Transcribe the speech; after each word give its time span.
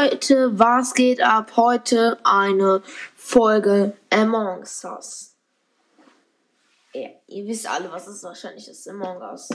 Leute, 0.00 0.58
was 0.58 0.94
geht 0.94 1.20
ab? 1.20 1.56
Heute 1.56 2.18
eine 2.24 2.82
Folge 3.16 3.94
Among 4.08 4.60
Us. 4.60 5.36
Ja, 6.94 7.10
ihr 7.26 7.46
wisst 7.46 7.68
alle, 7.68 7.92
was 7.92 8.06
es 8.06 8.22
wahrscheinlich 8.22 8.66
ist, 8.66 8.88
Among 8.88 9.20
Us. 9.20 9.50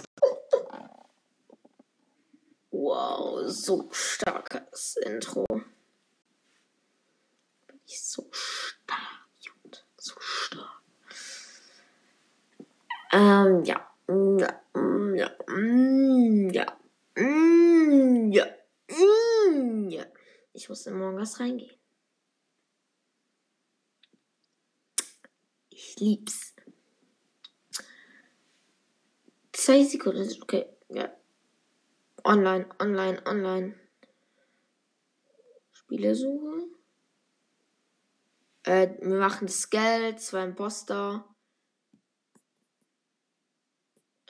Wow, 2.70 3.42
so 3.48 3.90
starkes 3.92 4.98
Intro. 4.98 5.46
Bin 5.48 5.66
ich 7.88 8.04
so 8.04 8.28
stark, 8.32 9.26
Junge, 9.40 9.78
so 9.98 10.14
stark. 10.20 10.84
Ähm, 13.12 13.64
ja. 13.64 13.82
Ja, 14.08 14.62
ja, 15.16 15.32
ja, 16.46 16.68
ja, 17.16 18.46
ja. 19.90 20.06
Ich 20.56 20.70
muss 20.70 20.88
in 20.88 20.98
morgen 20.98 21.18
was 21.18 21.38
reingehen. 21.42 21.78
Ich 25.70 26.00
lieb's. 26.00 26.56
Zwei 29.52 29.84
Sekunden, 29.84 30.32
okay, 30.42 30.66
ja. 30.88 31.14
Online, 32.24 32.70
online, 32.80 33.22
online. 33.26 33.78
Spielesuche. 35.74 36.70
Äh, 38.64 38.98
wir 39.02 39.20
machen 39.20 39.48
das 39.48 39.70
Geld, 39.70 40.22
zwei 40.22 40.46
Imposter. 40.46 41.36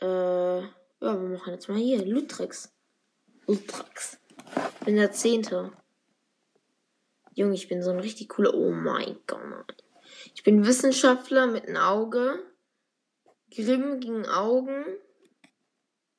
Äh, 0.01 0.61
ja, 0.61 0.71
wir 0.99 1.37
machen 1.37 1.53
jetzt 1.53 1.69
mal 1.69 1.77
hier. 1.77 2.03
Lutrex. 2.03 2.73
Ich 3.45 4.85
bin 4.85 4.95
der 4.95 5.11
Zehnte. 5.11 5.71
Junge, 7.35 7.53
ich 7.53 7.67
bin 7.67 7.83
so 7.83 7.91
ein 7.91 7.99
richtig 7.99 8.29
cooler. 8.29 8.53
Oh 8.53 8.71
mein 8.71 9.19
Gott. 9.27 9.83
Ich 10.33 10.43
bin 10.43 10.65
Wissenschaftler 10.65 11.47
mit 11.47 11.67
einem 11.67 11.77
Auge. 11.77 12.41
Grimm 13.51 13.99
gegen 13.99 14.25
Augen. 14.25 14.85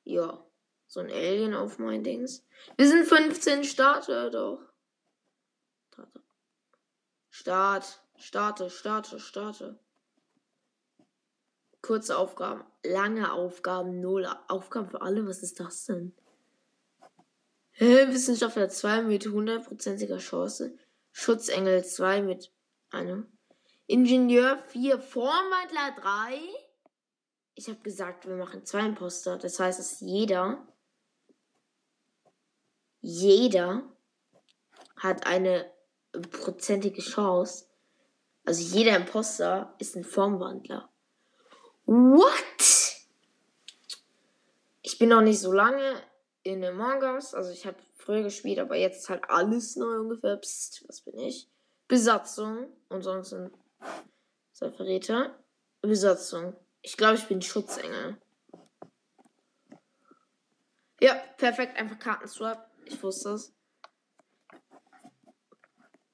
Ja. 0.03 0.45
So 0.85 1.01
ein 1.01 1.11
Alien 1.11 1.53
auf 1.53 1.79
mein 1.79 2.03
Dings. 2.03 2.45
Wir 2.77 2.87
sind 2.87 3.05
15 3.05 3.63
Starter 3.63 4.29
doch. 4.29 4.61
Start. 7.29 8.03
Starte, 8.15 8.69
starte, 8.69 9.19
starte. 9.19 9.79
Kurze 11.81 12.17
Aufgaben, 12.17 12.63
lange 12.83 13.31
Aufgaben, 13.31 14.01
null 14.01 14.27
Aufgaben 14.47 14.89
für 14.89 15.01
alle. 15.01 15.27
Was 15.27 15.43
ist 15.43 15.59
das 15.59 15.85
denn? 15.85 16.15
Wissenschaftler 17.79 18.69
2 18.69 19.03
mit 19.03 19.27
hundertprozentiger 19.27 20.17
Chance. 20.17 20.77
Schutzengel 21.19 21.83
2 21.83 22.21
mit 22.21 22.51
einem. 22.91 23.25
Ingenieur 23.87 24.59
4, 24.67 24.99
Formwandler 24.99 25.95
3. 25.99 26.39
Ich 27.55 27.67
habe 27.69 27.79
gesagt, 27.79 28.27
wir 28.27 28.35
machen 28.35 28.63
zwei 28.65 28.81
Imposter. 28.81 29.35
Das 29.39 29.59
heißt, 29.59 29.79
dass 29.79 29.99
jeder, 29.99 30.63
jeder 33.01 33.81
hat 34.97 35.25
eine 35.25 35.65
prozentige 36.29 37.01
Chance. 37.01 37.65
Also 38.45 38.61
jeder 38.77 38.95
Imposter 38.95 39.73
ist 39.79 39.95
ein 39.95 40.03
Formwandler. 40.03 40.87
What? 41.87 42.95
Ich 44.83 44.99
bin 44.99 45.09
noch 45.09 45.21
nicht 45.21 45.39
so 45.39 45.51
lange 45.51 45.99
in 46.43 46.63
Among 46.63 47.01
Us. 47.01 47.33
Also 47.33 47.49
ich 47.49 47.65
habe 47.65 47.77
früher 48.07 48.23
gespielt, 48.23 48.57
aber 48.57 48.77
jetzt 48.77 48.99
ist 48.99 49.09
halt 49.09 49.29
alles 49.29 49.75
neu 49.75 49.99
ungefähr. 49.99 50.37
Psst, 50.37 50.87
was 50.87 51.01
bin 51.01 51.19
ich? 51.19 51.49
Besatzung. 51.89 52.67
Und 52.87 53.01
sonst 53.01 53.35
zwei 54.53 54.71
Verräter. 54.71 55.37
Besatzung. 55.81 56.55
Ich 56.81 56.95
glaube, 56.95 57.15
ich 57.15 57.27
bin 57.27 57.41
Schutzengel. 57.41 58.17
Ja, 61.01 61.15
perfekt. 61.37 61.77
Einfach 61.77 61.99
Kartenswap. 61.99 62.71
Ich 62.85 63.03
wusste 63.03 63.31
es. 63.31 63.53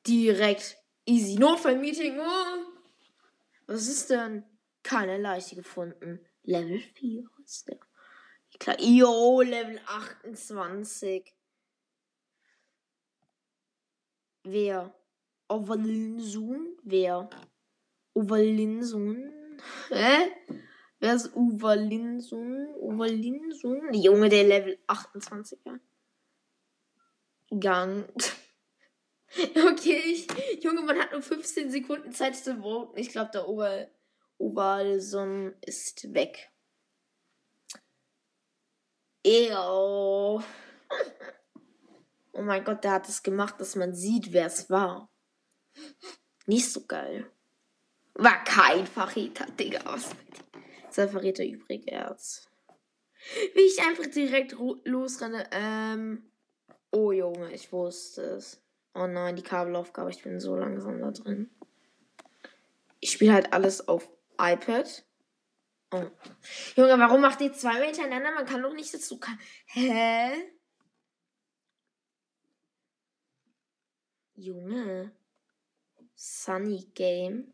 Direkt. 0.08 0.78
Easy. 1.06 1.36
Notfallmeeting. 1.36 2.20
Oh. 2.20 2.66
Was 3.68 3.88
ist 3.88 4.10
denn? 4.10 4.44
Keine 4.82 5.20
Leiche 5.20 5.56
gefunden. 5.56 6.20
Level 6.42 6.80
4 6.80 7.24
ist 7.46 7.68
der. 7.68 7.78
Klar. 8.60 8.80
Yo, 8.80 9.42
Level 9.42 9.80
28. 9.86 11.34
Wer? 14.44 14.94
Ovalinsun? 15.48 16.78
Wer? 16.84 17.30
Ovalinsun? 18.14 19.32
Hä? 19.90 20.32
Wer 21.00 21.16
ist 21.16 21.36
Uvalinsun? 21.36 22.76
Uvalinsun? 22.76 23.94
Junge, 23.94 24.30
der 24.30 24.44
Level 24.44 24.78
28er. 24.88 25.80
Gang. 27.60 28.06
okay, 29.72 30.02
ich, 30.06 30.28
Junge, 30.64 30.82
man 30.82 31.00
hat 31.00 31.12
nur 31.12 31.22
15 31.22 31.72
Sekunden 31.72 32.12
Zeit 32.12 32.36
zu 32.36 32.62
voten. 32.62 32.98
Ich 32.98 33.10
glaube, 33.10 33.32
der 33.32 33.48
Ober. 33.48 33.88
Ovalson 34.40 35.54
ist 35.62 36.14
weg. 36.14 36.52
Ew. 39.26 40.23
Oh 42.44 42.46
mein 42.46 42.66
Gott, 42.66 42.84
der 42.84 42.92
hat 42.92 43.08
es 43.08 43.24
gemacht, 43.24 43.56
dass 43.62 43.78
man 43.78 43.94
sieht, 43.94 44.34
wer 44.34 44.48
es 44.48 44.70
war. 44.70 45.10
Nicht 46.46 46.70
so 46.70 46.86
geil. 46.86 47.32
War 48.16 48.44
kein 48.44 48.86
Verräter, 48.86 49.46
Digga. 49.46 49.80
Was 49.86 50.10
Zwei 50.90 51.08
Verräter 51.08 51.46
übrig, 51.46 51.90
Erz. 51.90 52.50
Wie 53.54 53.62
ich 53.62 53.82
einfach 53.82 54.08
direkt 54.08 54.58
losrenne. 54.84 55.48
Ähm. 55.54 56.30
Oh 56.92 57.14
Junge, 57.14 57.50
ich 57.54 57.72
wusste 57.72 58.24
es. 58.24 58.62
Oh 58.94 59.08
nein, 59.08 59.38
die 59.38 59.42
Kabelaufgabe. 59.42 60.10
Ich 60.10 60.22
bin 60.22 60.42
so 60.42 60.58
langsam 60.58 61.00
da 61.00 61.12
drin. 61.12 61.50
Ich 63.00 63.14
spiele 63.14 63.32
halt 63.32 63.54
alles 63.54 63.88
auf 63.88 64.10
iPad. 64.38 65.06
Oh. 65.92 66.08
Junge, 66.76 67.00
warum 67.00 67.22
macht 67.22 67.40
ihr 67.40 67.54
zwei 67.54 67.86
hintereinander? 67.86 68.34
Man 68.34 68.46
kann 68.46 68.62
doch 68.62 68.74
nicht 68.74 68.94
dazu. 68.94 69.18
Hä? 69.68 70.53
Junge. 74.36 75.12
Sunny 76.16 76.92
Game. 76.94 77.54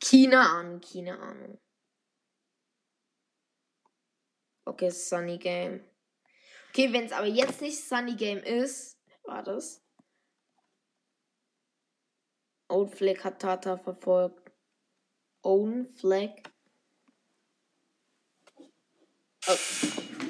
Keine 0.00 0.40
Ahnung, 0.40 0.80
keine 0.80 1.18
Ahnung. 1.18 1.58
Okay, 4.64 4.90
Sunny 4.90 5.38
Game. 5.38 5.84
Okay, 6.70 6.92
wenn 6.92 7.04
es 7.04 7.12
aber 7.12 7.26
jetzt 7.26 7.60
nicht 7.60 7.78
Sunny 7.78 8.16
Game 8.16 8.38
ist, 8.38 8.98
war 9.24 9.42
das. 9.42 9.82
Old 12.68 12.94
Flag 12.94 13.24
hat 13.24 13.40
Tata 13.40 13.76
verfolgt. 13.76 14.52
Own 15.42 15.92
Flag. 15.94 16.30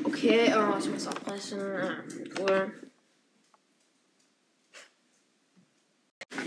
Okay, 0.05 0.55
oh, 0.57 0.79
ich 0.79 0.89
muss 0.89 1.07
abbrechen. 1.07 1.61
Cool. 2.39 2.73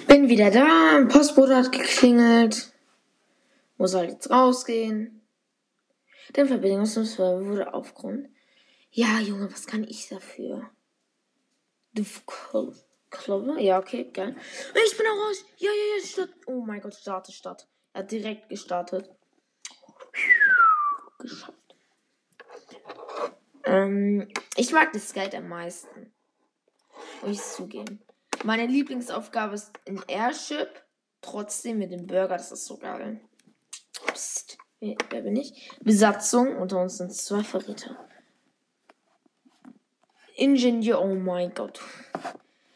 Bin 0.08 0.30
wieder 0.30 0.50
da. 0.52 1.06
Postbote 1.10 1.56
hat 1.56 1.72
geklingelt. 1.72 2.74
Muss 3.78 3.94
halt 3.94 4.12
jetzt 4.12 4.30
rausgehen. 4.30 5.22
Der 6.36 6.46
Verbindungsserver 6.46 7.46
wurde 7.46 7.74
aufgrund 7.74 8.30
ja, 8.96 9.20
Junge, 9.20 9.52
was 9.52 9.66
kann 9.66 9.84
ich 9.84 10.08
dafür? 10.08 10.70
Du 11.96 12.06
Clover? 13.10 13.58
Ja, 13.58 13.80
okay, 13.80 14.12
geil. 14.14 14.36
Ich 14.86 14.96
bin 14.96 15.08
auch 15.08 15.30
raus. 15.30 15.44
Ja, 15.58 15.72
ja, 15.72 15.98
ja, 15.98 16.06
Stadt. 16.06 16.30
Oh 16.46 16.62
mein 16.62 16.80
Gott, 16.80 16.94
starte 16.94 17.32
Stadt. 17.32 17.68
Er 17.94 18.04
hat 18.04 18.12
direkt 18.12 18.50
gestartet. 18.50 19.10
Geschafft. 21.18 21.63
Ähm, 23.64 24.28
ich 24.56 24.72
mag 24.72 24.92
das 24.94 25.14
Geld 25.14 25.36
am 25.36 25.48
meisten. 25.48 26.12
Muss 27.22 27.38
ich 27.38 27.42
zugeben. 27.42 28.02
Meine 28.44 28.66
Lieblingsaufgabe 28.68 29.56
ist 29.56 29.72
ein 29.88 30.02
Airship. 30.08 30.84
Trotzdem 31.22 31.80
mit 31.80 31.92
dem 31.92 32.06
Burger, 32.06 32.36
das 32.36 32.52
ist 32.52 32.66
so 32.66 32.78
geil. 32.78 33.22
Psst. 34.08 34.58
Wer, 34.80 35.22
bin 35.22 35.38
ich? 35.38 35.72
Besatzung. 35.82 36.58
Unter 36.58 36.82
uns 36.82 36.98
sind 36.98 37.14
zwei 37.14 37.44
Verräter. 37.44 37.98
Ingenieur. 40.36 41.02
Oh 41.02 41.16
mein 41.16 41.54
Gott. 41.54 41.80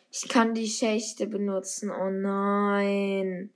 Ich 0.09 0.29
kann 0.29 0.53
die 0.53 0.67
Schächte 0.67 1.27
benutzen. 1.27 1.91
Oh 1.91 2.09
nein. 2.09 3.53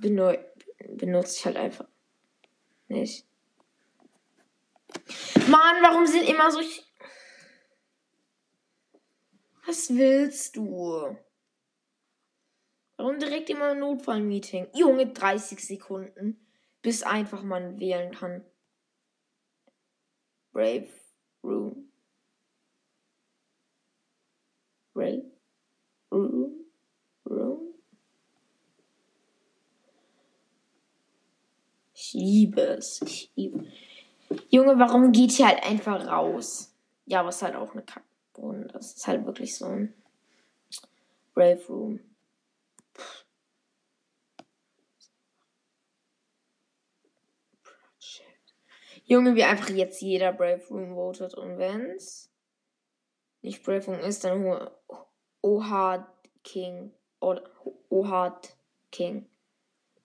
Benu 0.00 0.32
benutze 0.88 1.36
ich 1.36 1.44
halt 1.44 1.56
einfach. 1.58 1.86
Nicht. 2.88 3.26
Mann, 5.48 5.82
warum 5.82 6.06
sind 6.06 6.28
immer 6.28 6.50
so. 6.50 6.60
Was 9.66 9.94
willst 9.94 10.56
du? 10.56 11.16
Warum 12.96 13.18
direkt 13.18 13.48
immer 13.50 13.70
ein 13.70 13.78
Notfallmeeting? 13.78 14.68
Junge, 14.74 15.06
30 15.12 15.64
Sekunden, 15.64 16.46
bis 16.82 17.02
einfach 17.02 17.42
man 17.42 17.78
wählen 17.80 18.14
kann. 18.14 18.44
Brave 20.52 20.88
Room. 21.42 21.90
Brave 24.92 25.30
Room. 26.12 26.66
Room. 27.24 27.74
Ich 31.94 32.12
liebe 32.12 32.60
es. 32.60 33.00
Ich 33.02 33.32
liebe. 33.36 33.64
Junge, 34.48 34.78
warum 34.78 35.12
geht 35.12 35.32
hier 35.32 35.48
halt 35.48 35.62
einfach 35.64 36.06
raus? 36.06 36.72
Ja, 37.06 37.28
ist 37.28 37.42
halt 37.42 37.56
auch 37.56 37.72
eine 37.72 37.82
Kackbohne. 37.82 38.68
Das 38.68 38.94
ist 38.94 39.06
halt 39.06 39.26
wirklich 39.26 39.56
so 39.56 39.66
ein 39.66 39.94
Brave 41.34 41.60
Room. 41.68 42.00
Junge, 49.04 49.34
wie 49.34 49.42
einfach 49.42 49.70
jetzt 49.70 50.00
jeder 50.00 50.32
Brave 50.32 50.62
Room 50.70 50.94
votet. 50.94 51.34
Und 51.34 51.58
wenn's 51.58 52.30
nicht 53.42 53.64
Brave 53.64 53.86
Room 53.86 54.00
ist, 54.00 54.22
dann 54.22 54.70
Ohad 55.42 56.06
King 56.44 56.92
oder 57.18 57.42
Ohad 57.88 58.56
King 58.92 59.28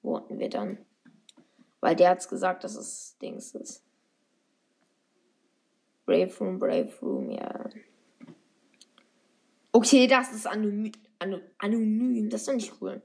voten 0.01 0.39
wir 0.39 0.49
dann. 0.49 0.83
Weil 1.81 1.95
der 1.95 2.09
hat's 2.09 2.27
gesagt, 2.27 2.63
dass 2.63 2.75
es 2.75 3.15
Dings 3.19 3.53
ist. 3.53 3.83
Brave 6.05 6.39
Room, 6.39 6.59
Brave 6.59 6.91
Room, 7.01 7.31
ja. 7.31 7.69
Okay, 9.71 10.07
das 10.07 10.31
ist 10.33 10.47
anonym. 10.47 10.91
Anonym, 11.57 12.29
das 12.29 12.41
ist 12.41 12.47
doch 12.47 12.53
nicht 12.53 12.73
cool. 12.81 13.01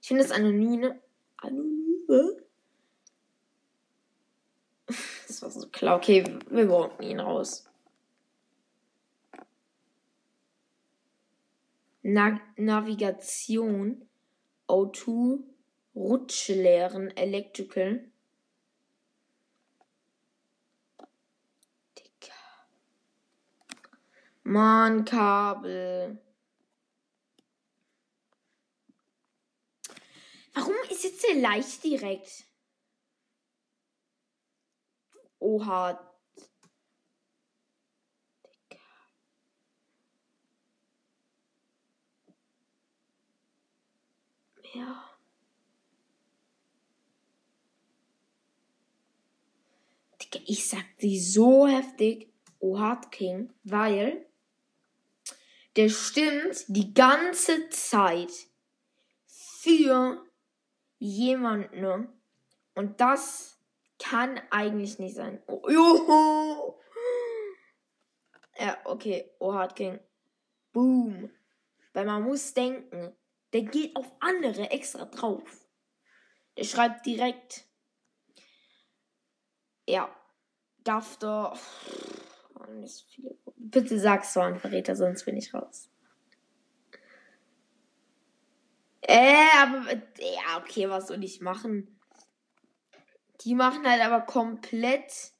Ich 0.00 0.08
finde 0.08 0.22
das 0.22 0.32
anonyme. 0.32 1.00
Anonyme? 1.36 2.42
Das 5.28 5.42
war 5.42 5.50
so 5.50 5.68
klar. 5.68 5.96
Okay, 5.98 6.24
wir 6.48 6.68
wollten 6.68 7.02
ihn 7.02 7.20
raus. 7.20 7.68
Na 12.02 12.40
Navigation, 12.56 14.08
O2, 14.66 15.40
Rutschlehren, 15.94 17.14
Electrical. 17.16 18.10
Mann, 24.48 25.04
Kabel. 25.04 26.18
Warum 30.54 30.74
ist 30.90 31.04
jetzt 31.04 31.22
der 31.22 31.34
leicht 31.34 31.84
direkt? 31.84 32.46
Oha. 35.38 36.00
Ja. 44.72 45.04
Ich 50.46 50.66
sag 50.66 50.84
die 51.02 51.20
so 51.20 51.66
heftig 51.66 52.32
Ohad 52.60 53.12
King, 53.12 53.52
weil 53.64 54.27
der 55.78 55.90
stimmt 55.90 56.64
die 56.66 56.92
ganze 56.92 57.68
Zeit 57.68 58.32
für 59.26 60.26
jemanden 60.98 62.08
und 62.74 63.00
das 63.00 63.60
kann 64.00 64.40
eigentlich 64.50 64.98
nicht 64.98 65.14
sein. 65.14 65.40
Oh, 65.46 65.62
juhu. 65.68 66.74
Ja, 68.58 68.76
okay. 68.86 69.30
Oh, 69.38 69.54
Hard 69.54 69.76
King. 69.76 70.00
Boom. 70.72 71.30
Weil 71.92 72.06
man 72.06 72.24
muss 72.24 72.52
denken, 72.54 73.16
der 73.52 73.62
geht 73.62 73.94
auf 73.94 74.10
andere 74.18 74.72
extra 74.72 75.04
drauf. 75.04 75.64
Der 76.56 76.64
schreibt 76.64 77.06
direkt. 77.06 77.68
Ja. 79.86 80.12
Gafter. 82.58 83.30
Oh, 83.44 83.52
Bitte 83.56 83.98
sag's 83.98 84.32
so 84.32 84.40
an 84.40 84.58
Verräter, 84.58 84.96
sonst 84.96 85.24
bin 85.24 85.36
ich 85.36 85.52
raus. 85.54 85.90
Äh, 89.00 89.46
aber. 89.60 89.94
Ja, 90.18 90.58
okay, 90.58 90.88
was 90.88 91.08
soll 91.08 91.22
ich 91.24 91.40
machen? 91.40 91.98
Die 93.42 93.54
machen 93.54 93.88
halt 93.88 94.02
aber 94.02 94.22
komplett. 94.26 95.32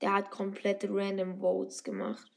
Der 0.00 0.14
hat 0.14 0.30
komplette 0.30 0.88
Random 0.90 1.40
Votes 1.40 1.84
gemacht. 1.84 2.30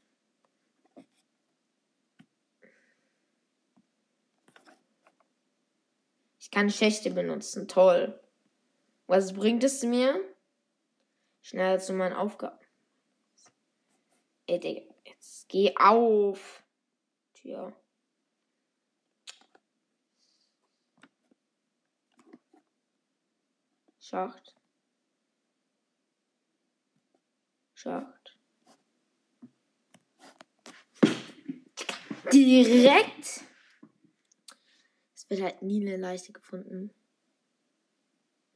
Ich 6.38 6.50
kann 6.50 6.68
Schächte 6.68 7.10
benutzen. 7.10 7.66
Toll. 7.68 8.20
Was 9.06 9.34
bringt 9.34 9.64
es 9.64 9.82
mir? 9.82 10.20
Schneller 11.42 11.78
zu 11.78 11.92
meinen 11.92 12.14
Aufgaben. 12.14 12.58
Ey, 14.46 14.58
Digga, 14.60 14.94
jetzt 15.04 15.48
geh 15.48 15.74
auf. 15.76 16.64
Tja. 17.34 17.72
Schacht. 24.00 24.54
Schacht. 27.74 28.38
Direkt. 32.32 33.44
Es 35.14 35.30
wird 35.30 35.42
halt 35.42 35.62
nie 35.62 35.80
eine 35.80 35.96
Leiste 35.96 36.32
gefunden. 36.32 36.90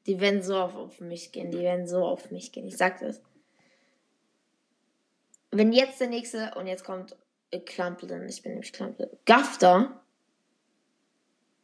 Die 0.09 0.21
werden 0.21 0.43
so 0.43 0.57
auf, 0.57 0.75
auf 0.75 1.01
mich 1.01 1.33
gehen. 1.33 1.51
Die 1.51 1.59
werden 1.59 1.87
so 1.87 2.03
auf 2.03 2.31
mich 2.31 2.51
gehen. 2.51 2.67
Ich 2.67 2.79
sag 2.79 2.99
das. 2.99 3.21
Wenn 5.51 5.71
jetzt 5.71 6.01
der 6.01 6.09
nächste 6.09 6.55
und 6.57 6.67
jetzt 6.67 6.83
kommt 6.83 7.15
Klampeln. 7.67 8.27
Ich 8.27 8.43
bin 8.43 8.53
nämlich 8.53 8.73
Klampeln. 8.73 9.11
Gafter. 9.27 10.03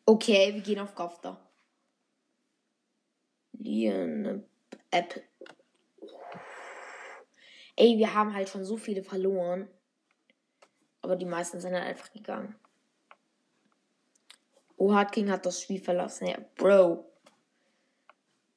Okay, 0.05 0.53
wir 0.53 0.61
gehen 0.61 0.79
auf 0.79 0.95
Gafter. 0.95 1.41
Lian 3.53 4.45
App. 4.91 5.23
Ey, 7.77 7.97
wir 7.97 8.13
haben 8.13 8.35
halt 8.35 8.51
schon 8.51 8.67
so 8.67 8.77
viele 8.77 9.03
verloren. 9.03 9.71
Aber 11.01 11.17
die 11.17 11.25
meisten 11.25 11.61
sind 11.61 11.73
halt 11.73 11.87
einfach 11.87 12.13
gegangen. 12.13 12.55
Oh, 14.77 14.93
Hard 14.93 15.13
King 15.13 15.31
hat 15.31 15.47
das 15.47 15.63
Spiel 15.63 15.81
verlassen. 15.81 16.27
Ja, 16.27 16.37
Bro. 16.57 17.11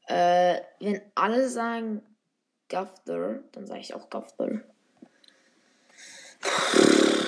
Äh, 0.07 0.61
wenn 0.79 1.01
alle 1.15 1.49
sagen 1.49 2.01
Gafter, 2.69 3.43
dann 3.51 3.67
sage 3.67 3.81
ich 3.81 3.93
auch 3.93 4.09
Gafter. 4.09 4.61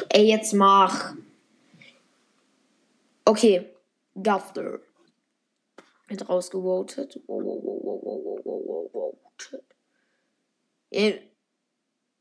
Ey, 0.10 0.28
jetzt 0.28 0.54
mach. 0.54 1.14
Okay, 3.26 3.70
Gafter 4.22 4.80
wird 6.08 6.28
rausgevotet. 6.28 7.22
Wow, 7.28 7.44
wow, 7.44 7.62
wow, 7.64 7.82
wow, 7.84 8.02
wow, 8.04 8.42
wow, 8.46 8.90
wow, 8.94 9.14
wow. 10.92 11.20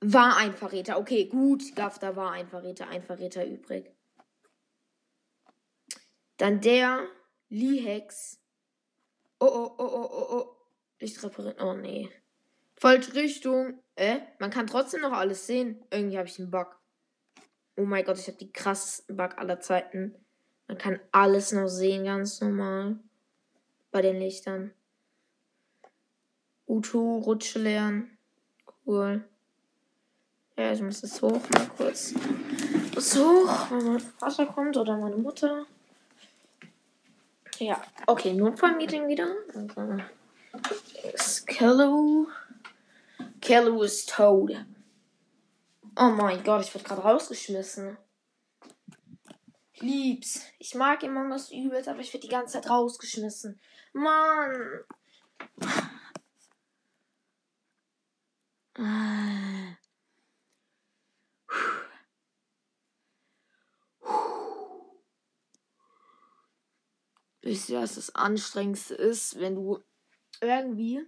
War 0.00 0.36
ein 0.36 0.52
Verräter. 0.54 0.98
Okay, 0.98 1.26
gut. 1.26 1.74
Gafter 1.74 2.14
war 2.14 2.32
ein 2.32 2.48
Verräter. 2.48 2.88
Ein 2.88 3.02
Verräter 3.02 3.44
übrig. 3.46 3.90
Dann 6.36 6.60
der 6.60 7.06
Lihex. 7.48 8.37
Oh, 9.40 9.46
oh, 9.46 9.74
oh, 9.78 9.84
oh, 9.84 10.10
oh, 10.10 10.26
oh. 10.30 10.56
Licht 11.00 11.22
reparieren. 11.22 11.56
Oh, 11.60 11.74
nee. 11.74 12.08
Falsche 12.76 13.14
Richtung. 13.14 13.82
Äh, 13.94 14.20
man 14.38 14.50
kann 14.50 14.66
trotzdem 14.66 15.00
noch 15.00 15.12
alles 15.12 15.46
sehen. 15.46 15.84
Irgendwie 15.90 16.18
habe 16.18 16.28
ich 16.28 16.38
einen 16.38 16.50
Bug. 16.50 16.76
Oh 17.76 17.84
mein 17.84 18.04
Gott, 18.04 18.18
ich 18.18 18.26
habe 18.26 18.38
die 18.38 18.52
krassesten 18.52 19.16
Bug 19.16 19.38
aller 19.38 19.60
Zeiten. 19.60 20.14
Man 20.66 20.78
kann 20.78 21.00
alles 21.12 21.52
noch 21.52 21.68
sehen, 21.68 22.04
ganz 22.04 22.40
normal 22.40 22.98
bei 23.90 24.02
den 24.02 24.18
Lichtern. 24.18 24.72
Utu, 26.66 27.18
Rutsche 27.18 27.58
lernen. 27.58 28.18
Cool. 28.84 29.24
Ja, 30.56 30.72
ich 30.72 30.82
muss 30.82 31.02
jetzt 31.02 31.22
hoch, 31.22 31.40
mal 31.50 31.68
kurz. 31.76 32.14
Muss 32.94 33.16
hoch, 33.16 33.70
wenn 33.70 33.84
mein 33.86 34.00
Vater 34.00 34.46
kommt 34.46 34.76
oder 34.76 34.96
meine 34.96 35.16
Mutter. 35.16 35.66
Ja, 37.58 37.82
okay, 38.06 38.32
Notfallmeeting 38.34 39.08
wieder. 39.08 39.34
Also, 39.54 41.44
Kello. 41.46 42.28
Ist 43.82 44.10
tot. 44.10 44.52
Oh 45.96 46.10
mein 46.10 46.44
Gott, 46.44 46.64
ich 46.64 46.74
wurde 46.74 46.84
gerade 46.84 47.02
rausgeschmissen. 47.02 47.96
Lieb's. 49.80 50.42
Ich 50.58 50.74
mag 50.74 51.02
immer 51.02 51.28
was 51.30 51.50
übelst, 51.50 51.88
aber 51.88 52.00
ich 52.00 52.12
werde 52.12 52.26
die 52.26 52.32
ganze 52.32 52.54
Zeit 52.54 52.70
rausgeschmissen. 52.70 53.60
Mann. 53.92 54.84
Wisst 67.42 67.68
ihr, 67.68 67.80
was 67.80 67.94
das 67.94 68.14
Anstrengendste 68.14 68.94
ist, 68.94 69.38
wenn 69.38 69.54
du 69.54 69.78
irgendwie. 70.40 71.06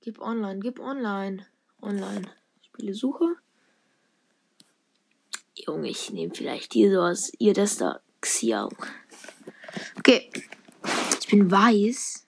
Gib 0.00 0.20
online, 0.20 0.60
gib 0.60 0.78
online. 0.80 1.46
Online. 1.80 2.30
Spiele 2.62 2.94
Suche. 2.94 3.36
Junge, 5.54 5.88
ich 5.88 6.10
nehme 6.10 6.34
vielleicht 6.34 6.72
hier 6.72 6.92
sowas. 6.92 7.32
Ihr 7.38 7.54
das 7.54 7.76
da. 7.76 8.00
Xiao. 8.20 8.70
Okay. 9.98 10.30
Ich 11.20 11.28
bin 11.28 11.50
weiß. 11.50 12.26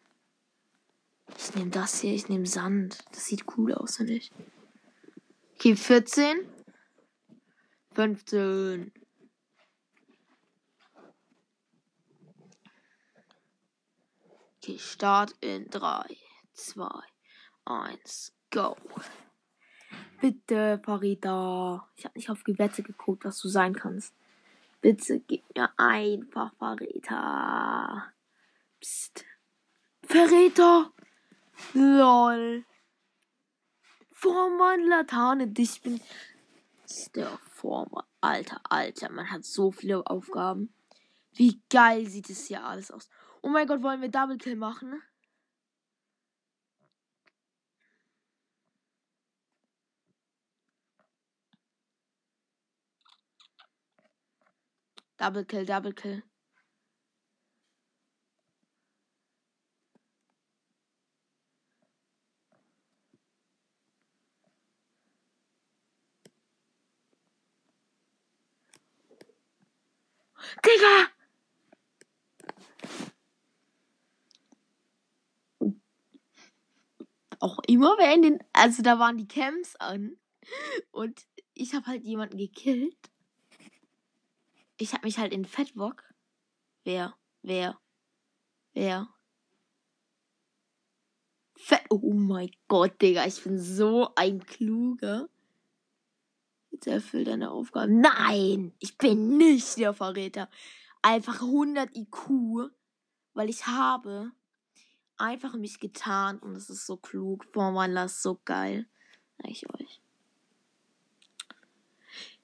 Ich 1.39 1.55
nehme 1.55 1.71
das 1.71 2.01
hier. 2.01 2.15
Ich 2.15 2.29
nehme 2.29 2.47
Sand. 2.47 3.05
Das 3.13 3.27
sieht 3.27 3.45
cool 3.57 3.75
aus, 3.75 3.97
finde 3.97 4.15
ich. 4.15 4.31
Okay, 5.55 5.77
14. 5.77 6.39
15. 7.95 8.93
Okay, 14.67 14.79
Start 14.79 15.33
in 15.43 15.71
3, 15.71 16.17
2, 16.55 16.89
1, 17.67 18.33
go. 18.51 18.77
Bitte, 20.21 20.81
Farida. 20.85 21.87
Ich 21.95 22.05
habe 22.05 22.19
nicht 22.19 22.31
auf 22.31 22.43
Gewette 22.43 22.83
geguckt, 22.83 23.25
was 23.25 23.39
du 23.39 23.47
sein 23.47 23.77
kannst. 23.77 24.13
Bitte 24.81 25.21
gib 25.21 25.45
mir 25.55 25.71
einfach 25.77 26.53
Farida. 26.59 28.13
Psst. 28.81 29.25
Verräter! 30.03 30.91
LOL. 31.75 32.65
Formwandler 34.11 35.07
Tarne 35.07 35.47
dich 35.47 35.81
bin. 35.81 36.01
Der 37.15 37.39
Former. 37.53 38.05
Alter, 38.21 38.61
Alter, 38.69 39.13
man 39.13 39.31
hat 39.31 39.45
so 39.45 39.71
viele 39.71 40.05
Aufgaben. 40.05 40.75
Wie 41.35 41.61
geil 41.71 42.09
sieht 42.09 42.31
es 42.31 42.47
hier 42.47 42.65
alles 42.65 42.91
aus. 42.91 43.09
Oh 43.47 43.49
mein 43.49 43.69
Gott, 43.69 43.81
wollen 43.81 44.03
wir 44.03 44.11
Double 44.11 44.39
Kill 44.39 44.57
machen? 44.57 45.01
Double 55.17 55.45
Kill, 55.45 55.65
Double 55.65 55.93
Kill. 55.93 56.25
Digga! 70.65 71.16
Immer 77.67 77.99
wenn 77.99 78.23
den, 78.23 78.39
also 78.53 78.83
da 78.83 78.99
waren 78.99 79.19
die 79.19 79.29
Camps 79.29 79.77
an 79.77 80.17
und 80.93 81.27
ich 81.55 81.75
habe 81.75 81.87
halt 81.87 82.05
jemanden 82.05 82.39
gekillt. 82.39 83.11
Ich 84.79 84.93
habe 84.93 85.07
mich 85.07 85.19
halt 85.19 85.33
in 85.33 85.45
Fettbock. 85.45 86.05
Wer? 86.85 87.17
Wer? 87.43 87.81
Wer? 88.75 89.09
Fett. 91.57 91.83
Oh 91.91 92.13
mein 92.13 92.51
Gott, 92.69 93.01
Digga, 93.03 93.27
ich 93.27 93.43
bin 93.43 93.59
so 93.59 94.11
ein 94.15 94.45
kluger. 94.45 95.29
Jetzt 96.71 96.87
erfüllt 96.87 97.27
deine 97.27 97.51
Aufgabe. 97.51 97.91
Nein, 97.91 98.75
ich 98.79 98.99
bin 98.99 99.39
nicht 99.39 99.79
der 99.79 99.95
Verräter. 99.95 100.49
Einfach 101.03 101.41
100 101.41 101.97
IQ, 101.97 102.71
weil 103.33 103.49
ich 103.49 103.67
habe 103.67 104.31
einfach 105.19 105.55
mich 105.55 105.81
getan 105.81 106.39
und 106.39 106.57
es 106.57 106.71
ist 106.71 106.87
so 106.87 106.97
klug. 106.97 107.51
Boah, 107.53 107.71
man, 107.71 107.95
das 107.95 108.13
ist 108.13 108.23
so 108.23 108.41
geil. 108.45 108.87
Sag 109.39 109.51
ich 109.51 109.69
euch. 109.69 110.01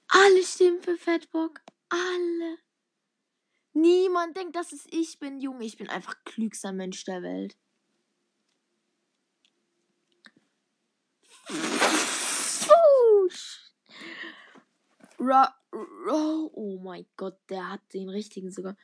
Alle 0.07 0.43
stimmen 0.43 0.81
für 0.81 0.97
Fettbock. 0.97 1.61
Alle. 1.89 2.57
Niemand 3.73 4.37
denkt, 4.37 4.55
dass 4.55 4.71
es 4.71 4.85
ich 4.91 5.17
bin, 5.19 5.39
Junge. 5.39 5.65
Ich 5.65 5.77
bin 5.77 5.89
einfach 5.89 6.23
klügster 6.23 6.71
Mensch 6.71 7.03
der 7.05 7.23
Welt. 7.23 7.57
Ra 15.19 15.55
oh 16.07 16.79
mein 16.83 17.05
Gott, 17.17 17.37
der 17.49 17.69
hat 17.69 17.81
den 17.93 18.09
richtigen 18.09 18.51
sogar. 18.51 18.75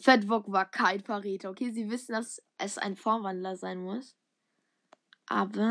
Fettwok 0.00 0.50
war 0.50 0.70
kein 0.70 1.00
Verräter. 1.00 1.50
Okay, 1.50 1.70
sie 1.72 1.90
wissen, 1.90 2.12
dass 2.12 2.42
es 2.56 2.78
ein 2.78 2.96
Vorwandler 2.96 3.56
sein 3.56 3.80
muss. 3.80 4.16
Aber 5.26 5.62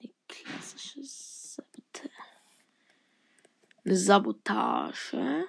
eine 0.00 0.12
klassische 0.26 1.00
Sabotage. 1.02 2.10
Eine 3.84 3.96
Sabotage. 3.96 5.46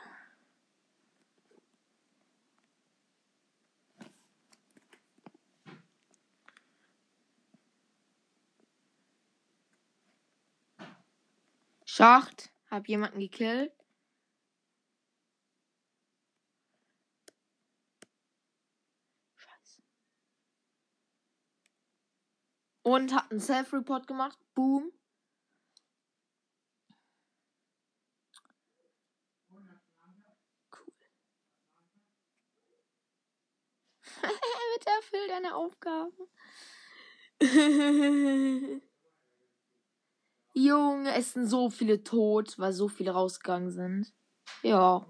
Schacht. 11.86 12.52
Hab 12.70 12.88
jemanden 12.88 13.20
gekillt. 13.20 13.72
Und 22.84 23.13
hat 23.13 23.32
einen 23.32 23.40
Self-Report 23.40 24.08
gemacht. 24.08 24.38
Boom. 24.54 24.92
Cool. 30.72 30.94
Bitte 34.22 34.90
erfüll 34.90 35.28
deine 35.30 35.56
Aufgaben. 35.56 36.13
Junge, 40.56 41.16
es 41.16 41.34
sind 41.34 41.48
so 41.48 41.70
viele 41.70 42.04
tot, 42.04 42.60
weil 42.60 42.74
so 42.74 42.88
viele 42.88 43.12
rausgegangen 43.12 43.72
sind. 43.72 44.13
Ja. 44.62 45.06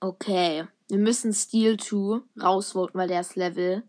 Okay. 0.00 0.66
Wir 0.88 0.98
müssen 0.98 1.32
Steel 1.32 1.76
2 1.78 2.22
rausvoten, 2.40 2.98
weil 2.98 3.08
der 3.08 3.20
ist 3.20 3.36
Level. 3.36 3.82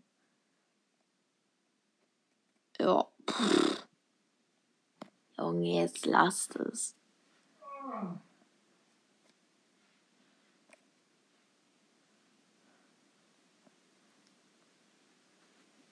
Ja. 2.80 3.06
Pff. 3.28 3.86
Junge, 5.36 5.82
jetzt 5.82 6.06
lasst 6.06 6.56
es. 6.56 6.96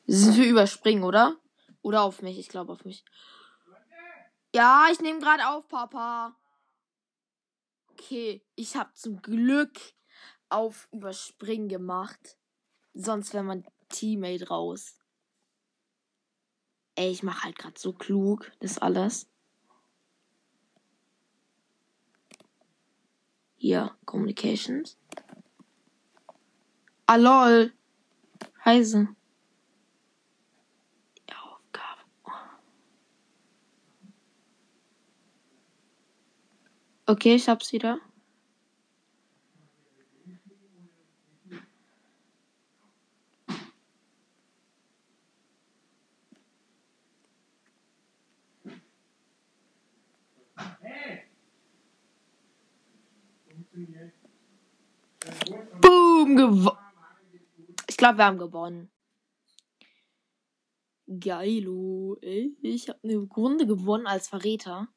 Sind 0.06 0.36
wir 0.38 0.46
überspringen, 0.48 1.04
oder? 1.04 1.36
Oder 1.82 2.00
auf 2.02 2.22
mich? 2.22 2.38
Ich 2.38 2.48
glaube 2.48 2.72
auf 2.72 2.86
mich. 2.86 3.04
Ja, 4.54 4.86
ich 4.90 5.00
nehme 5.00 5.20
gerade 5.20 5.46
auf, 5.48 5.68
Papa. 5.68 6.34
Okay, 7.92 8.42
ich 8.54 8.76
habe 8.76 8.94
zum 8.94 9.20
Glück 9.20 9.78
auf 10.48 10.88
Überspringen 10.90 11.68
gemacht. 11.68 12.38
Sonst 12.94 13.34
wäre 13.34 13.44
mein 13.44 13.66
Teammate 13.90 14.48
raus. 14.48 14.97
Ey, 16.98 17.12
ich 17.12 17.22
mache 17.22 17.44
halt 17.44 17.56
gerade 17.56 17.78
so 17.78 17.92
klug, 17.92 18.50
das 18.58 18.78
alles. 18.78 19.28
Hier, 23.56 23.94
Communications. 24.04 24.98
Ah, 27.06 27.14
lol. 27.14 27.72
Heise. 28.64 29.08
Okay, 37.06 37.36
ich 37.36 37.48
hab's 37.48 37.72
wieder. 37.72 38.00
Boom, 55.80 56.36
gewonnen. 56.50 56.78
Ich 57.88 57.96
glaube, 57.96 58.18
wir 58.18 58.26
haben 58.26 58.38
gewonnen. 58.38 58.90
Geilo. 61.06 62.18
Ich 62.20 62.88
habe 62.88 63.00
eine 63.02 63.16
Runde 63.16 63.66
gewonnen 63.66 64.06
als 64.06 64.28
Verräter. 64.28 64.88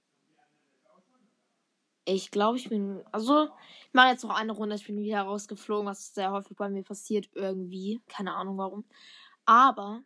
Ich 2.06 2.32
glaube, 2.32 2.58
ich 2.58 2.68
bin. 2.68 3.02
Also, 3.12 3.46
ich 3.88 3.94
mache 3.94 4.10
jetzt 4.10 4.24
noch 4.24 4.36
eine 4.36 4.52
Runde. 4.52 4.76
Ich 4.76 4.88
bin 4.88 4.98
wieder 4.98 5.22
rausgeflogen, 5.22 5.86
was 5.86 6.14
sehr 6.14 6.32
häufig 6.32 6.58
bei 6.58 6.70
mir 6.70 6.84
passiert. 6.84 7.30
Irgendwie. 7.34 8.02
Keine 8.08 8.34
Ahnung 8.34 8.58
warum. 8.58 8.86
Aber 9.46 10.04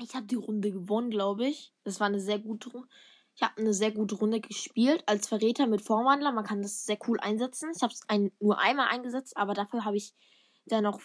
ich 0.00 0.14
habe 0.14 0.26
die 0.26 0.36
Runde 0.36 0.72
gewonnen, 0.72 1.10
glaube 1.10 1.46
ich. 1.46 1.72
Das 1.84 2.00
war 2.00 2.06
eine 2.06 2.20
sehr 2.20 2.38
gute 2.38 2.70
Runde. 2.70 2.88
Ich 3.36 3.42
habe 3.42 3.58
eine 3.58 3.72
sehr 3.72 3.92
gute 3.92 4.16
Runde 4.16 4.40
gespielt 4.40 5.02
als 5.06 5.28
Verräter 5.28 5.66
mit 5.66 5.82
Vorwandler. 5.82 6.32
Man 6.32 6.44
kann 6.44 6.62
das 6.62 6.84
sehr 6.84 6.98
cool 7.06 7.20
einsetzen. 7.20 7.70
Ich 7.74 7.82
habe 7.82 7.92
es 7.92 8.02
ein, 8.08 8.32
nur 8.40 8.58
einmal 8.58 8.88
eingesetzt, 8.88 9.36
aber 9.36 9.54
dafür 9.54 9.84
habe 9.84 9.96
ich 9.96 10.12
dann 10.72 10.84
noch 10.84 11.00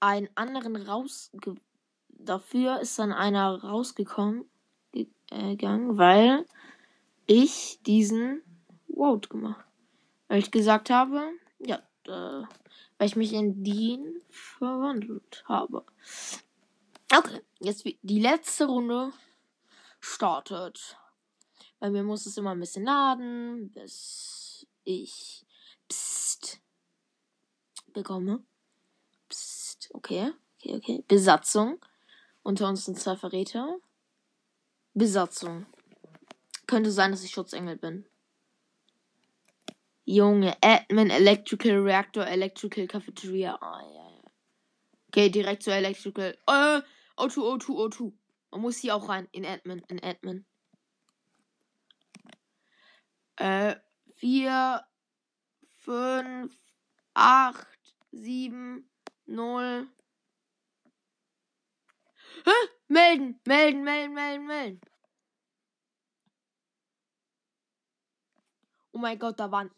einen 0.00 0.28
anderen 0.34 0.76
rausge... 0.76 1.56
Dafür 2.20 2.80
ist 2.80 2.98
dann 2.98 3.12
einer 3.12 3.62
rausgekommen, 3.62 4.44
äh, 4.92 5.04
gegangen, 5.30 5.98
weil 5.98 6.44
ich 7.26 7.80
diesen 7.86 8.42
Vote 8.92 9.28
gemacht. 9.28 9.64
Weil 10.26 10.40
ich 10.40 10.50
gesagt 10.50 10.90
habe, 10.90 11.30
ja, 11.60 11.76
äh, 12.06 12.44
weil 12.98 13.06
ich 13.06 13.14
mich 13.14 13.32
in 13.32 13.62
den 13.62 14.20
verwandelt 14.30 15.44
habe. 15.46 15.84
Okay, 17.14 17.40
jetzt 17.60 17.84
die 18.02 18.20
letzte 18.20 18.66
Runde 18.66 19.12
startet. 20.00 20.98
Bei 21.78 21.90
mir 21.90 22.02
muss 22.02 22.26
es 22.26 22.36
immer 22.36 22.50
ein 22.50 22.60
bisschen 22.60 22.84
laden, 22.84 23.70
bis 23.70 24.66
ich 24.82 25.46
Psst 25.88 26.60
bekomme. 27.92 28.44
Okay, 29.90 30.32
okay, 30.56 30.76
okay. 30.76 31.04
Besatzung. 31.08 31.78
Unter 32.42 32.68
uns 32.68 32.84
sind 32.84 32.98
zwei 32.98 33.16
Verräter. 33.16 33.78
Besatzung. 34.94 35.66
Könnte 36.66 36.90
sein, 36.90 37.10
dass 37.10 37.24
ich 37.24 37.30
Schutzengel 37.30 37.76
bin. 37.76 38.06
Junge, 40.04 40.56
Admin, 40.62 41.10
Electrical 41.10 41.80
Reactor, 41.80 42.26
Electrical 42.26 42.86
Cafeteria. 42.86 43.58
Ah, 43.60 43.82
ja, 43.82 44.10
ja. 44.10 44.22
Okay, 45.08 45.28
direkt 45.28 45.62
zu 45.62 45.70
Electrical. 45.70 46.36
Äh, 46.46 46.80
O2, 47.16 47.36
O2, 47.38 47.66
O2. 47.68 48.12
Man 48.50 48.60
muss 48.62 48.78
hier 48.78 48.96
auch 48.96 49.08
rein. 49.08 49.28
In 49.32 49.44
Admin, 49.44 49.82
in 49.88 50.02
Admin. 50.02 50.46
Äh, 53.36 53.76
4, 54.16 54.82
5, 55.76 56.58
8, 57.14 57.66
7, 58.12 58.90
0. 59.28 59.86
Hä? 62.46 62.52
Melden, 62.88 63.40
melden, 63.46 63.84
melden, 63.84 64.14
melden, 64.14 64.46
melden. 64.46 64.80
Oh 68.92 68.98
mein 68.98 69.18
Gott, 69.18 69.38
da 69.38 69.50
waren. 69.50 69.70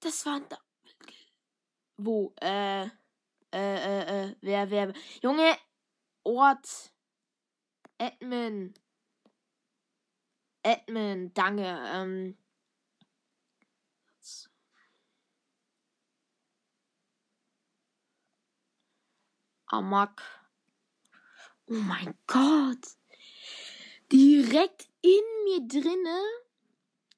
Das 0.00 0.26
waren 0.26 0.48
da. 0.48 0.58
Wo? 1.96 2.34
Äh. 2.40 2.84
Äh, 2.84 2.88
äh, 3.52 4.24
äh. 4.24 4.36
Wer, 4.40 4.70
wer. 4.70 4.92
Junge. 5.22 5.56
Ort. 6.24 6.92
Admin. 7.98 8.74
Admin, 10.64 11.32
danke. 11.34 11.62
Ähm. 11.62 12.43
Amok. 19.74 20.22
Oh 21.66 21.74
mein 21.74 22.14
Gott. 22.28 22.86
Direkt 24.12 24.88
in 25.02 25.24
mir 25.46 25.66
drinne 25.66 26.20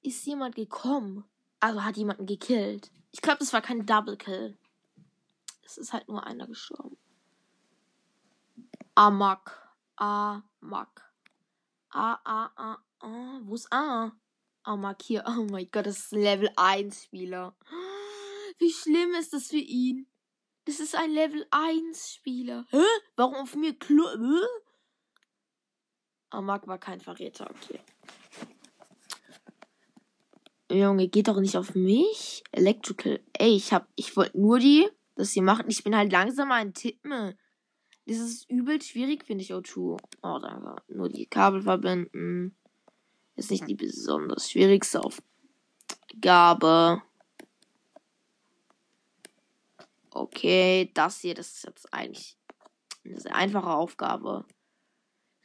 ist 0.03 0.25
jemand 0.25 0.55
gekommen. 0.55 1.25
Also 1.61 1.85
hat 1.85 1.99
jemanden 1.99 2.25
gekillt. 2.25 2.91
Ich 3.13 3.21
glaube, 3.21 3.41
das 3.41 3.53
war 3.53 3.61
kein 3.61 3.85
Double 3.85 4.17
Kill. 4.17 4.57
Es 5.67 5.77
ist 5.77 5.93
halt 5.93 6.09
nur 6.09 6.27
einer 6.27 6.47
gestorben. 6.47 6.97
Amok. 8.95 9.53
Amok. 9.97 11.03
A, 11.91 12.15
A, 12.25 12.51
A, 12.57 12.79
A. 13.01 13.41
Wo 13.43 13.55
ist 13.55 13.71
A? 13.71 14.13
Amok 14.63 15.03
hier. 15.03 15.25
Oh 15.27 15.47
mein 15.51 15.69
Gott, 15.71 15.85
das 15.85 15.99
ist 15.99 16.13
Level 16.13 16.51
1 16.57 17.05
Spieler. 17.05 17.55
Wie 18.57 18.73
schlimm 18.73 19.13
ist 19.13 19.35
das 19.35 19.49
für 19.49 19.57
ihn? 19.57 20.07
Das 20.67 20.81
ist 20.81 20.97
ein 20.97 21.13
Level 21.13 21.47
1 21.51 22.13
Spieler. 22.13 22.67
Hä? 22.71 22.83
Warum 23.15 23.37
auf 23.37 23.55
mir 23.55 23.79
Klo. 23.79 24.05
Hä? 24.05 24.47
Amak 26.31 26.67
war 26.67 26.79
kein 26.79 27.01
Verräter, 27.01 27.49
okay. 27.49 27.79
Junge, 30.71 31.07
geht 31.07 31.29
doch 31.29 31.39
nicht 31.39 31.57
auf 31.57 31.77
mich. 31.77 32.43
Electrical. 32.51 33.21
Ey, 33.33 33.55
ich 33.55 33.73
hab. 33.73 33.87
Ich 33.95 34.17
wollte 34.17 34.41
nur 34.41 34.59
die, 34.59 34.89
dass 35.15 35.31
sie 35.31 35.41
machen. 35.41 35.67
Ich 35.69 35.85
bin 35.85 35.97
halt 35.97 36.11
langsamer 36.11 36.57
ein 36.57 36.75
Tippen. 36.75 37.39
Das 38.07 38.19
ist 38.19 38.51
übel 38.51 38.83
schwierig, 38.83 39.25
finde 39.25 39.45
ich, 39.45 39.53
O2. 39.53 40.01
Oh, 40.23 40.39
danke. 40.41 40.83
Nur 40.89 41.09
die 41.09 41.27
Kabel 41.27 41.63
verbinden. 41.63 42.57
Ist 43.37 43.53
nicht 43.53 43.69
die 43.69 43.77
besonders 43.77 44.51
schwierigste 44.51 45.01
Aufgabe. 45.03 47.03
Okay, 50.17 50.91
das 50.95 51.21
hier, 51.21 51.35
das 51.35 51.53
ist 51.53 51.65
jetzt 51.65 51.93
eigentlich 51.93 52.39
eine 53.05 53.21
sehr 53.21 53.35
einfache 53.35 53.69
Aufgabe. 53.69 54.47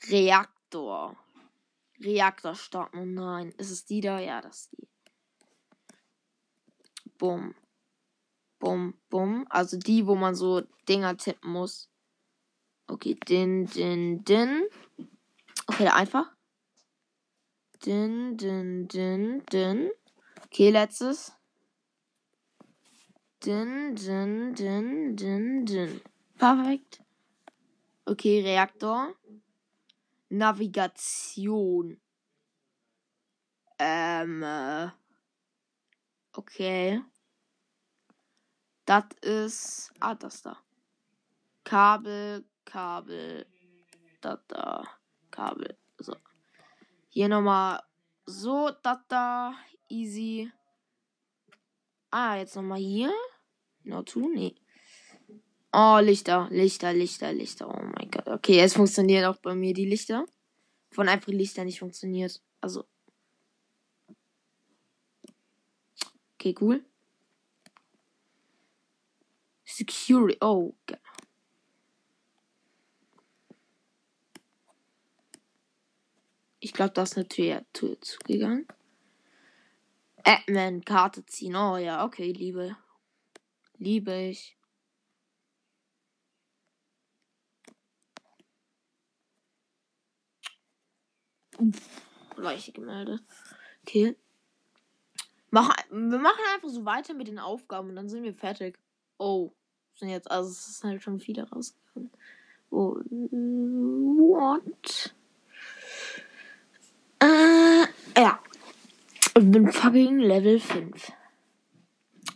Reaktor. 0.07 1.17
Reaktor 1.99 2.55
starten. 2.55 2.97
Oh 2.97 3.05
nein, 3.05 3.51
ist 3.57 3.69
es 3.69 3.83
die 3.83 3.99
da? 3.99 4.17
Ja, 4.19 4.41
das 4.41 4.61
ist 4.61 4.71
die. 4.71 4.87
Bumm. 7.17 7.53
Bumm, 8.59 8.97
bumm. 9.09 9.45
Also 9.49 9.77
die, 9.77 10.07
wo 10.07 10.15
man 10.15 10.35
so 10.35 10.61
Dinger 10.87 11.17
tippen 11.17 11.51
muss. 11.51 11.91
Okay, 12.87 13.15
din, 13.15 13.65
din, 13.65 14.23
din. 14.23 14.69
Okay, 15.67 15.89
einfach. 15.89 16.33
Din, 17.83 18.37
din, 18.37 18.87
din, 18.87 19.43
din. 19.51 19.91
Okay, 20.45 20.69
letztes. 20.69 21.35
Din, 23.41 23.95
din, 23.95 24.53
din, 24.53 25.15
din, 25.15 25.65
din. 25.65 26.01
Perfekt. 26.37 27.01
Okay, 28.05 28.41
Reaktor. 28.43 29.17
Navigation. 30.29 31.99
Ähm. 33.79 34.43
Äh, 34.43 34.91
okay. 36.33 37.01
Das 38.85 39.05
ist. 39.21 39.91
Ah, 39.99 40.13
das 40.13 40.43
da. 40.43 40.57
Kabel, 41.63 42.45
Kabel. 42.63 43.47
Das 44.21 44.39
da. 44.47 44.83
Kabel. 45.31 45.75
So. 45.97 46.15
Hier 47.09 47.27
nochmal. 47.27 47.81
So, 48.27 48.69
das 48.83 48.99
da. 49.07 49.55
Easy. 49.89 50.51
Ah, 52.11 52.35
jetzt 52.35 52.55
nochmal 52.55 52.77
hier. 52.77 53.11
To? 53.83 54.29
Nee. 54.29 54.55
Oh, 55.73 55.99
Lichter, 56.01 56.47
Lichter, 56.51 56.93
Lichter, 56.93 57.33
Lichter. 57.33 57.67
Oh 57.67 57.81
mein 57.97 58.11
Gott. 58.11 58.27
Okay, 58.27 58.59
es 58.59 58.73
funktioniert 58.73 59.25
auch 59.25 59.37
bei 59.37 59.55
mir 59.55 59.73
die 59.73 59.85
Lichter. 59.85 60.25
Von 60.91 61.07
einfach 61.07 61.31
Lichter 61.31 61.63
nicht 61.63 61.79
funktioniert. 61.79 62.41
Also. 62.59 62.85
Okay, 66.35 66.55
cool. 66.59 66.83
Security. 69.63 70.37
Oh, 70.41 70.73
okay. 70.83 70.99
Ich 76.59 76.73
glaube, 76.73 76.91
da 76.93 77.03
ist 77.03 77.17
eine 77.17 77.27
Tür, 77.27 77.65
Tür 77.73 77.99
zugegangen. 78.01 78.67
Admin, 80.23 80.85
Karte 80.85 81.25
ziehen. 81.25 81.55
Oh 81.55 81.77
ja, 81.77 82.05
okay, 82.05 82.31
liebe. 82.31 82.77
Liebe 83.81 84.13
ich. 84.13 84.55
Leiche 92.35 92.71
gemeldet. 92.73 93.21
Okay. 93.81 94.15
Mach, 95.49 95.75
wir 95.89 96.19
machen 96.19 96.43
einfach 96.53 96.69
so 96.69 96.85
weiter 96.85 97.15
mit 97.15 97.27
den 97.27 97.39
Aufgaben 97.39 97.89
und 97.89 97.95
dann 97.95 98.07
sind 98.07 98.21
wir 98.21 98.35
fertig. 98.35 98.77
Oh. 99.17 99.51
Sind 99.95 100.09
jetzt, 100.09 100.29
also 100.29 100.51
es 100.51 100.67
ist 100.67 100.83
halt 100.83 101.01
schon 101.01 101.19
viele 101.19 101.49
rausgekommen. 101.49 102.11
Oh, 102.69 102.97
what? 104.29 105.15
Äh, 107.19 107.87
ja. 108.15 108.39
Ich 109.35 109.51
bin 109.51 109.71
fucking 109.71 110.19
Level 110.19 110.59
5. 110.59 111.11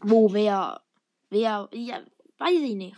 Wo, 0.02 0.34
wer? 0.34 0.82
Wer? 1.30 1.70
Ja, 1.74 2.06
weiß 2.38 2.62
ich 2.62 2.76
nicht. 2.76 2.98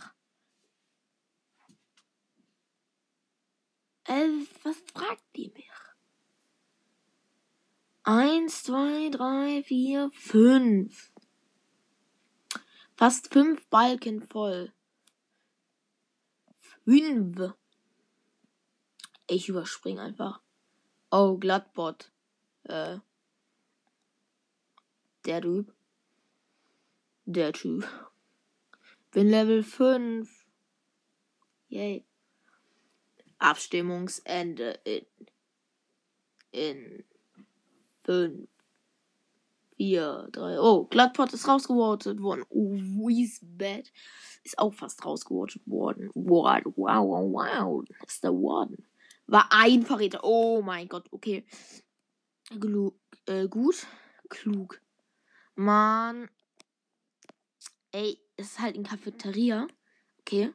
Äh, 4.04 4.46
was 4.62 4.76
fragt 4.92 5.24
die 5.36 5.50
mich? 5.54 5.70
Eins, 8.04 8.62
zwei, 8.62 9.10
drei, 9.10 9.62
vier, 9.64 10.10
fünf. 10.14 11.12
Fast 12.96 13.32
fünf 13.32 13.66
Balken 13.68 14.26
voll. 14.28 14.72
Fünf. 16.84 17.52
Ich 19.26 19.50
überspring 19.50 19.98
einfach. 19.98 20.40
Oh, 21.10 21.36
Glattbot. 21.36 22.10
Äh. 22.62 22.98
Der 25.26 25.42
Typ. 25.42 25.74
Der 27.26 27.52
Typ. 27.52 27.86
Bin 29.18 29.30
Level 29.30 29.64
5. 29.64 30.28
Yay. 31.70 32.06
Abstimmungsende 33.40 34.78
in. 34.84 35.06
In. 36.52 37.04
5. 38.04 38.46
4, 39.76 40.28
3. 40.30 40.60
Oh, 40.60 40.84
Glattpot 40.84 41.32
ist 41.32 41.48
rausgevotet 41.48 42.22
worden. 42.22 42.44
Oh, 42.48 42.76
Weezbad 42.76 43.90
ist 44.44 44.56
auch 44.56 44.72
fast 44.72 45.04
rausgevotet 45.04 45.62
worden. 45.66 46.12
Wow, 46.14 46.62
wow, 46.76 47.04
wow, 47.04 47.32
wow. 47.32 47.84
Ist 48.06 48.22
der 48.22 48.30
Warden. 48.30 48.86
War 49.26 49.48
ein 49.50 49.82
Verräter. 49.82 50.20
Oh 50.22 50.62
mein 50.62 50.86
Gott, 50.86 51.08
okay. 51.10 51.44
Glu 52.50 52.92
äh, 53.26 53.48
gut. 53.48 53.84
Klug. 54.28 54.80
Mann. 55.56 56.30
Ey, 57.90 58.20
es 58.38 58.52
ist 58.52 58.60
halt 58.60 58.76
in 58.76 58.84
Cafeteria. 58.84 59.66
Okay. 60.20 60.54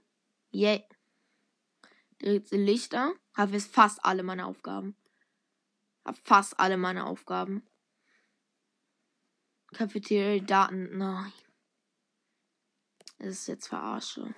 Yay. 0.52 0.84
Direkt 2.22 2.52
Lichter. 2.52 3.14
Habe 3.36 3.54
jetzt 3.54 3.74
fast 3.74 4.04
alle 4.06 4.24
meine 4.24 4.46
Aufgaben. 4.46 4.96
Hab 6.06 6.18
fast 6.18 6.60
alle 6.60 6.78
meine 6.78 7.06
Aufgaben. 7.06 7.68
Cafeteria 9.74 10.42
Daten. 10.42 10.98
Nein. 10.98 11.34
Das 13.20 13.30
ist 13.30 13.48
jetzt 13.48 13.68
verarsche. 13.68 14.34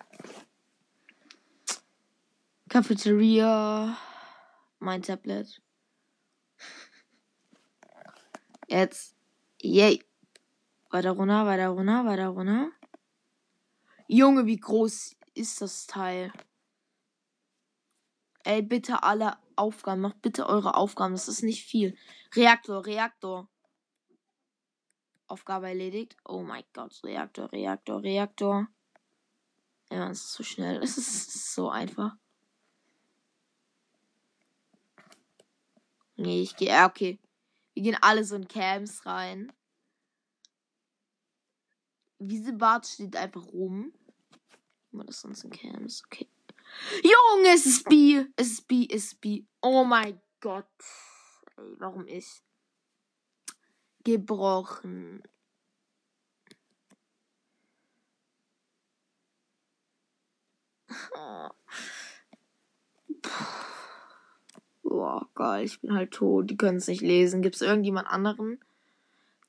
Cafeteria. 2.68 3.96
Mein 4.80 5.04
Tablet. 5.04 5.62
Jetzt. 8.68 9.16
Yay. 9.62 10.04
Weiter 10.90 11.12
runter, 11.12 11.46
weiter 11.46 11.68
runter, 11.70 12.06
weiter 12.06 12.28
runter. 12.30 12.72
Junge, 14.08 14.46
wie 14.46 14.58
groß 14.58 15.15
ist 15.34 15.62
das 15.62 15.88
Teil? 15.88 16.32
Ey, 18.44 18.62
bitte 18.62 19.02
alle 19.02 19.38
Aufgaben. 19.56 20.02
Macht 20.02 20.22
bitte 20.22 20.48
eure 20.48 20.76
Aufgaben. 20.76 21.13
Das 21.13 21.28
ist 21.28 21.41
nicht 21.41 21.65
viel. 21.65 21.98
Reaktor, 22.36 22.86
Reaktor. 22.86 23.50
Aufgabe 25.28 25.68
erledigt. 25.68 26.15
Oh 26.24 26.44
mein 26.44 26.63
Gott. 26.74 27.02
Reaktor, 27.04 27.52
Reaktor, 27.52 28.04
Reaktor. 28.04 28.68
Ja, 29.89 30.12
es 30.12 30.26
ist 30.26 30.34
so 30.34 30.44
schnell. 30.44 30.78
Es 30.84 30.98
ist 30.98 31.56
so 31.56 31.70
einfach. 31.70 32.15
Nee, 36.15 36.44
ich 36.44 36.56
gehe. 36.56 36.70
Ja, 36.70 36.88
okay. 36.88 37.20
Wir 37.74 37.84
gehen 37.84 37.98
alle 38.02 38.24
so 38.24 38.36
in 38.36 38.48
Camps 38.48 39.06
rein. 39.08 39.52
Wiesebart 42.30 42.86
steht 42.86 43.16
einfach 43.16 43.46
rum. 43.48 43.94
Was 44.92 45.08
ist 45.10 45.22
sonst 45.22 45.44
in 45.44 45.50
Camps? 45.52 46.04
Okay. 46.06 46.28
Junge, 47.04 47.50
es 47.54 47.66
ist 47.66 47.88
B. 47.88 48.26
Es 48.36 48.52
ist 48.52 48.68
B, 48.68 48.88
es 48.90 49.06
ist 49.06 49.22
B. 49.22 49.44
Oh 49.62 49.84
mein 49.84 50.22
Gott. 50.42 50.66
Ey, 51.58 51.76
warum 51.80 52.08
ich? 52.08 52.42
Gebrochen. 54.04 55.24
Boah, 64.84 65.28
geil, 65.34 65.66
ich 65.66 65.82
bin 65.82 65.94
halt 65.94 66.12
tot. 66.12 66.50
Die 66.50 66.58
können 66.58 66.78
es 66.78 66.88
nicht 66.88 67.02
lesen. 67.02 67.42
Gibt 67.42 67.56
es 67.56 67.62
irgendjemand 67.62 68.08
anderen? 68.08 68.60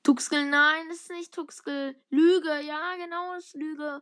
Tuxkel, 0.07 0.49
nein, 0.49 0.88
das 0.88 0.99
ist 0.99 1.11
nicht 1.11 1.35
Tuxkel. 1.35 2.01
Lüge, 2.11 2.61
ja, 2.61 2.95
genau, 2.95 3.35
das 3.35 3.47
ist 3.47 3.57
Lüge. 3.57 4.01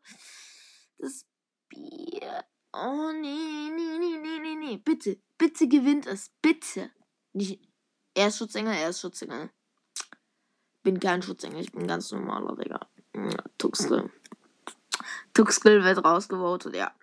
Das 0.98 1.26
Bier. 1.70 2.44
Oh, 2.74 3.10
nee, 3.10 3.70
nee, 3.74 3.98
nee, 3.98 4.18
nee, 4.18 4.38
nee, 4.38 4.54
nee. 4.54 4.76
Bitte, 4.76 5.18
bitte 5.38 5.66
gewinnt 5.66 6.06
es. 6.06 6.30
Bitte. 6.42 6.90
Nicht. 7.32 7.66
Er 8.12 8.28
ist 8.28 8.36
Schutzengel, 8.36 8.74
er 8.74 8.90
ist 8.90 9.00
Schutzengel. 9.00 9.50
Bin 10.82 11.00
kein 11.00 11.22
Schutzengel, 11.22 11.62
ich 11.62 11.72
bin 11.72 11.86
ganz 11.86 12.12
normaler, 12.12 12.54
Digga. 12.54 12.86
Tuxkel. 13.56 14.12
Tuxkel 15.32 15.84
wird 15.84 16.04
rausgevotet, 16.04 16.76
ja. 16.76 16.94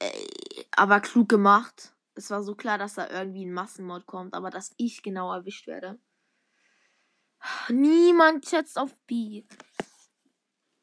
Ey, 0.00 0.28
aber 0.72 1.00
klug 1.00 1.30
gemacht. 1.30 1.94
Es 2.14 2.28
war 2.28 2.42
so 2.42 2.54
klar, 2.54 2.76
dass 2.76 2.92
da 2.92 3.08
irgendwie 3.08 3.46
ein 3.46 3.54
Massenmod 3.54 4.04
kommt, 4.04 4.34
aber 4.34 4.50
dass 4.50 4.74
ich 4.76 5.02
genau 5.02 5.32
erwischt 5.32 5.66
werde. 5.66 5.98
Niemand 7.68 8.48
schätzt 8.48 8.78
auf 8.78 8.94
B. 9.06 9.44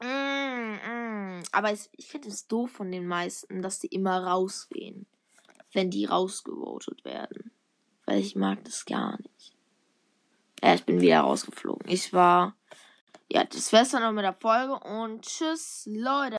Mm, 0.02 0.76
mm. 0.76 1.44
Aber 1.52 1.72
es, 1.72 1.90
ich 1.94 2.08
finde 2.08 2.30
es 2.30 2.48
doof 2.48 2.72
von 2.72 2.92
den 2.92 3.08
meisten, 3.08 3.62
dass 3.62 3.80
die 3.80 3.88
immer 3.88 4.24
rausgehen, 4.24 5.06
wenn 5.74 5.90
die 5.90 6.06
rausgevotet 6.06 7.04
werden. 7.06 7.52
Weil 8.06 8.20
ich 8.20 8.36
mag 8.36 8.64
das 8.64 8.86
gar 8.86 9.18
nicht. 9.22 9.54
Ja, 10.64 10.74
ich 10.74 10.86
bin 10.86 11.02
wieder 11.02 11.22
rausgeflogen. 11.22 11.90
Ich 11.90 12.14
war. 12.14 12.56
Ja, 13.30 13.44
das 13.44 13.74
wär's 13.74 13.92
dann 13.92 14.04
noch 14.04 14.14
mit 14.14 14.24
der 14.24 14.34
Folge 14.34 14.80
und 14.80 15.26
tschüss, 15.26 15.88
Leute. 15.92 16.36